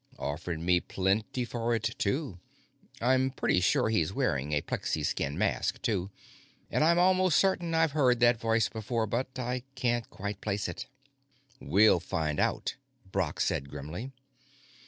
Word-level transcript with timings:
Offered 0.17 0.59
me 0.59 0.79
plenty 0.79 1.45
for 1.45 1.75
it, 1.75 1.93
too. 1.99 2.39
I'm 2.99 3.29
pretty 3.29 3.59
sure 3.61 3.89
he's 3.89 4.11
wearing 4.11 4.51
a 4.51 4.63
plexiskin 4.63 5.35
mask, 5.37 5.79
too; 5.83 6.09
and 6.71 6.83
I'm 6.83 6.97
almost 6.97 7.37
certain 7.37 7.75
I've 7.75 7.91
heard 7.91 8.19
that 8.21 8.39
voice 8.41 8.67
before, 8.67 9.05
but 9.05 9.37
I 9.37 9.61
can't 9.75 10.09
quite 10.09 10.41
place 10.41 10.67
it." 10.67 10.87
"We'll 11.59 11.99
find 11.99 12.39
out," 12.39 12.77
Brock 13.11 13.39
said 13.39 13.69
grimly. 13.69 14.11